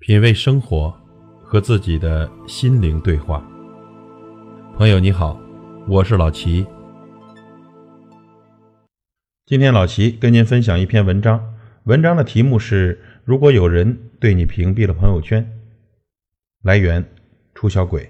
[0.00, 0.94] 品味生活，
[1.42, 3.44] 和自己的心灵对话。
[4.76, 5.36] 朋友你好，
[5.88, 6.64] 我是老齐。
[9.44, 15.44] 今天老齐跟您分享一篇文章，文章的题目是：如果有人对你屏蔽了朋友圈。
[16.62, 17.04] 来源：
[17.52, 18.08] 出小鬼。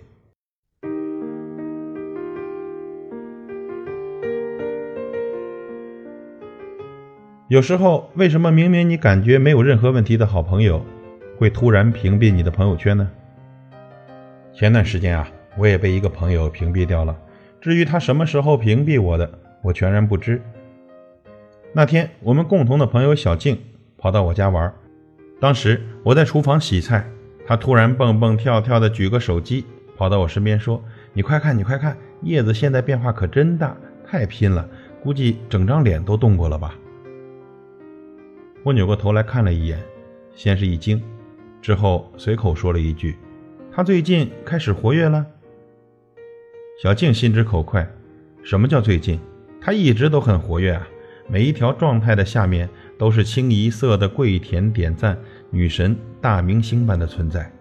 [7.49, 10.85] 有时候，为什么明明你感觉没有任何问题的好朋友？
[11.39, 13.09] 会突然屏蔽你的朋友圈呢？
[14.53, 17.17] 前段时间啊，我也被一个朋友屏蔽掉了。
[17.61, 19.31] 至于他什么时候屏蔽我的，
[19.63, 20.43] 我全然不知。
[21.73, 23.57] 那天我们共同的朋友小静
[23.97, 24.75] 跑到我家玩，
[25.39, 27.09] 当时我在厨房洗菜，
[27.47, 29.65] 她突然蹦蹦跳跳的举个手机，
[29.97, 30.83] 跑到我身边说
[31.15, 34.69] ：“你快看，你快看，叶子现在变化可真大，太拼了，
[35.01, 36.75] 估计整张脸都动过了吧？”
[38.65, 39.79] 我扭过头来看了一眼，
[40.35, 41.01] 先是一惊。
[41.69, 43.15] 之后随口说了一句
[43.71, 45.27] ：“他最近开始活跃了。”
[46.83, 47.87] 小静心直口快
[48.43, 49.21] ：“什么叫最近？
[49.61, 50.89] 他一直都很活跃啊！
[51.29, 55.19] 每一条状态的下面都是清一色的跪舔、点赞、
[55.51, 57.53] 女神、大明星般的存在。”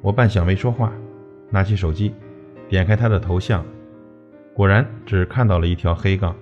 [0.00, 0.94] 我半晌没说话，
[1.50, 2.14] 拿起手机，
[2.70, 3.62] 点开他的头像，
[4.54, 6.34] 果然只看到了一条黑杠，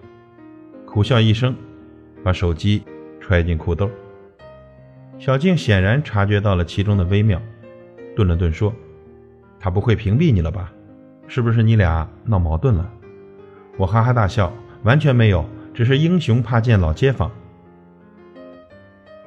[0.87, 1.53] 苦笑一声，
[2.23, 2.85] 把手机
[3.20, 3.91] 揣进裤兜。
[5.23, 7.41] 小静显然察觉到了其中的微妙，
[8.17, 8.75] 顿了顿说
[9.61, 10.73] ：“他不会屏蔽你了吧？
[11.29, 12.91] 是不是你俩闹矛盾了？”
[13.79, 17.31] 我哈哈大笑：“完全没有，只是英雄怕见老街坊。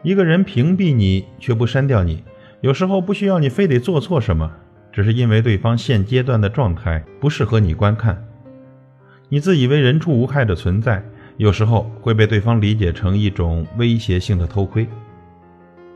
[0.04, 2.22] 一个人屏蔽你却不删掉你，
[2.60, 4.52] 有时候不需要你非得做错什么，
[4.92, 8.22] 只是因为对方现阶段的状态不适合你观看。
[9.30, 11.02] 你自以为人畜无害的存在，
[11.38, 14.86] 有时候会被对方理解成一种威胁性的偷窥。”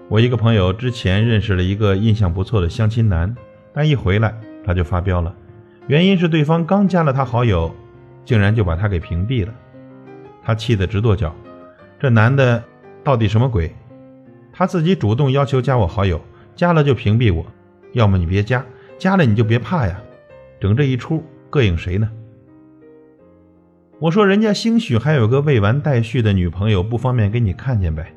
[0.10, 3.36] 我一个朋友之前认识了一个印象不错的相亲男，
[3.72, 4.34] 但一回来
[4.66, 5.36] 他就发飙了，
[5.86, 7.72] 原因是对方刚加了他好友，
[8.25, 9.53] 竟然就把他给屏蔽了，
[10.42, 11.36] 他气得直跺脚。
[12.00, 12.64] 这男的
[13.03, 13.72] 到底什么鬼？
[14.52, 16.19] 他自己主动要求加我好友，
[16.56, 17.46] 加了就屏蔽我，
[17.94, 18.66] 要么你别加，
[18.98, 20.02] 加了你就别怕呀，
[20.59, 22.09] 整这一出膈应谁呢？
[24.00, 28.16] 我说人家兴许还有个未完待续的女朋友，不方便给你看见呗。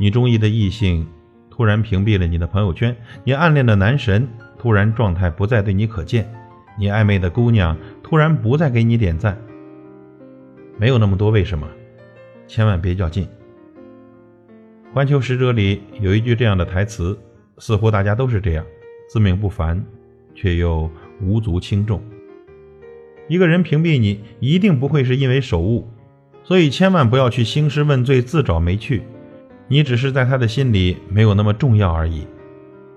[0.00, 1.06] 你中意的异性
[1.50, 4.26] 突然屏蔽了你的朋友圈，你暗恋的男神
[4.58, 6.26] 突然状态不再对你可见，
[6.78, 9.36] 你暧昧的姑娘突然不再给你点赞，
[10.78, 11.68] 没有那么多为什么，
[12.48, 13.28] 千万别较劲。
[14.94, 17.18] 环球使者里有一句这样的台词，
[17.58, 18.64] 似乎大家都是这样，
[19.06, 19.84] 自命不凡，
[20.34, 20.90] 却又
[21.20, 22.02] 无足轻重。
[23.28, 25.86] 一个人屏蔽你，一定不会是因为手误，
[26.42, 29.02] 所以千万不要去兴师问罪，自找没趣。
[29.72, 32.26] 你只是在他的心里没有那么重要而已。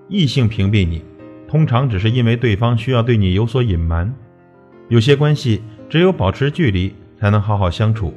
[0.08, 1.04] 异性屏蔽你，
[1.46, 4.12] 通常只是因为对方需要对你有所隐瞒。
[4.88, 8.12] 有些关系只有保持距离才能好好相处，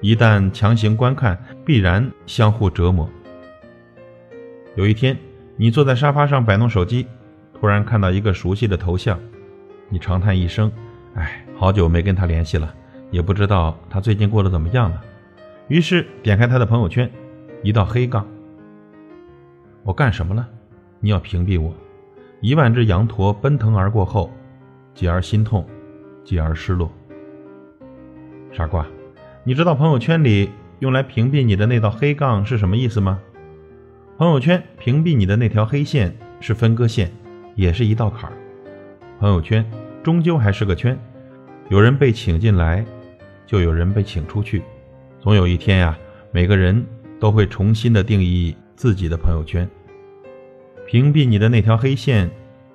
[0.00, 3.08] 一旦强行观看，必然相互折磨。
[4.74, 5.16] 有一天，
[5.56, 7.06] 你坐在沙发上摆弄手机，
[7.60, 9.16] 突然看到一个熟悉的头像，
[9.88, 10.72] 你长叹一声
[11.14, 12.74] ：“哎，好久没跟他联系了，
[13.12, 15.00] 也不知道他最近过得怎么样了。”
[15.68, 17.08] 于是点开他的朋友圈。
[17.64, 18.26] 一道黑杠，
[19.84, 20.48] 我干什么了？
[20.98, 21.72] 你要屏蔽我？
[22.40, 24.32] 一万只羊驼奔腾而过后，
[24.94, 25.64] 继而心痛，
[26.24, 26.90] 继而失落。
[28.50, 28.84] 傻瓜，
[29.44, 30.50] 你知道朋友圈里
[30.80, 33.20] 用来屏蔽你的那道黑杠是什么意思吗？
[34.18, 37.12] 朋友圈屏蔽你的那条黑线是分割线，
[37.54, 38.36] 也是一道坎儿。
[39.20, 39.64] 朋友圈
[40.02, 40.98] 终究还是个圈，
[41.68, 42.84] 有人被请进来，
[43.46, 44.64] 就有人被请出去。
[45.20, 45.96] 总有一天呀，
[46.32, 46.84] 每个人。
[47.22, 49.68] 都会重新的定义自己的朋友圈。
[50.84, 52.28] 屏蔽你的那条黑线，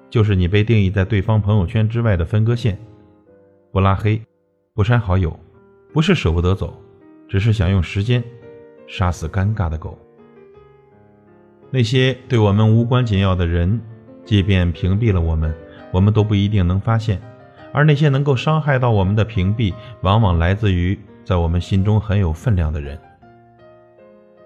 [0.10, 2.80] 就是你被定义在对方朋友圈之外的分割线。
[3.74, 4.22] 不拉黑，
[4.74, 5.38] 不删好友，
[5.92, 6.82] 不是舍不得走，
[7.28, 8.24] 只是想用时间
[8.88, 10.00] 杀死尴尬的狗。
[11.70, 13.82] 那些对我们无关紧要的人，
[14.24, 15.54] 即便屏蔽了我们，
[15.92, 17.22] 我们都不一定能发现。
[17.74, 19.74] 而那些能够伤害到我们的屏蔽，
[20.04, 22.98] 往往来自于在我们心中很有分量的人。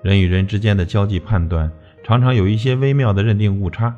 [0.01, 1.71] 人与人之间的交际判断，
[2.03, 3.95] 常常有一些微妙的认定误差。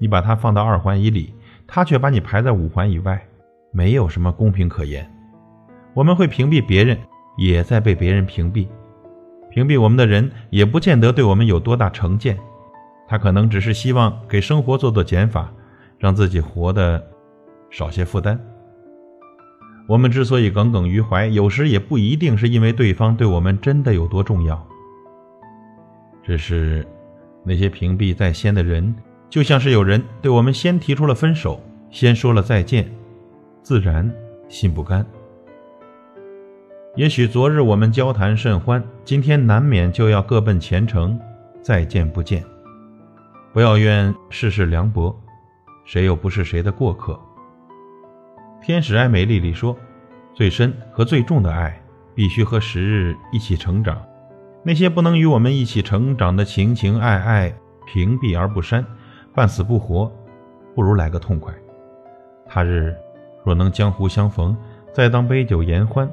[0.00, 1.34] 你把它放到二环以里，
[1.66, 3.22] 他却把你排在五环以外，
[3.72, 5.10] 没有什么公平可言。
[5.94, 6.98] 我们会屏蔽别人，
[7.38, 8.66] 也在被别人屏蔽。
[9.50, 12.38] 屏蔽我们的人，也不见得对我们有多大成见，
[13.08, 15.50] 他可能只是希望给生活做做减法，
[15.98, 17.02] 让自己活得
[17.70, 18.38] 少些负担。
[19.88, 24.66] 我们之所以耿耿于怀，有时也不一定是因为对方对我们真的有多重要。
[26.26, 26.84] 只是，
[27.44, 28.92] 那些屏蔽在先的人，
[29.30, 32.92] 就像是有人对我们先提出了分手，先说了再见，
[33.62, 34.12] 自然
[34.48, 35.06] 心不甘。
[36.96, 41.16] 也许昨日我们交谈甚欢，今天难免就要各奔前程，
[41.62, 42.42] 再见不见。
[43.52, 45.16] 不要怨世事凉薄，
[45.84, 47.12] 谁又不是谁的过客？
[48.66, 49.78] 《天使爱美丽》里说，
[50.34, 51.80] 最深和最重的爱，
[52.16, 53.96] 必须和时日一起成长。
[54.66, 57.54] 那些不能与我们一起成长的情情爱爱，
[57.86, 58.84] 屏蔽而不删，
[59.32, 60.10] 半死不活，
[60.74, 61.54] 不如来个痛快。
[62.48, 62.92] 他日
[63.44, 64.56] 若能江湖相逢，
[64.92, 66.08] 再当杯酒言欢；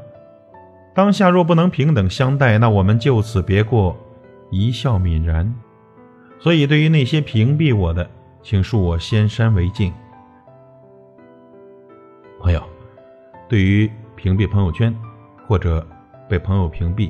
[0.94, 3.98] 当下若不能平等相待，那我们就此别过，
[4.52, 5.52] 一笑泯然。
[6.40, 8.08] 所以，对于那些屏蔽我的，
[8.44, 9.92] 请恕我先删为敬。
[12.40, 12.62] 朋友，
[13.50, 14.96] 对于屏蔽朋友圈
[15.48, 15.84] 或者
[16.30, 17.10] 被朋友屏蔽，